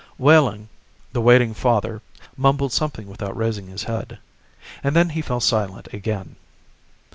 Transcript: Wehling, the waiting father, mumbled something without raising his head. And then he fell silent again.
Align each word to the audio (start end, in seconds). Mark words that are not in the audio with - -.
Wehling, 0.17 0.67
the 1.13 1.21
waiting 1.21 1.53
father, 1.53 2.01
mumbled 2.35 2.71
something 2.73 3.05
without 3.05 3.37
raising 3.37 3.67
his 3.67 3.83
head. 3.83 4.17
And 4.83 4.95
then 4.95 5.09
he 5.09 5.21
fell 5.21 5.39
silent 5.41 5.89
again. 5.93 6.37